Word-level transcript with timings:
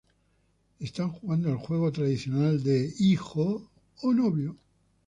Están 0.79 1.11
jugando 1.11 1.49
el 1.51 1.57
juego 1.57 1.91
tradicional 1.91 2.63
de 2.63 2.91
"Hijo...¿o 2.97 4.11
novio? 4.15 4.55